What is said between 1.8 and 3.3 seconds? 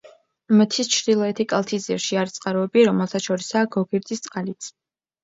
ძირში არის წყაროები, რომელთა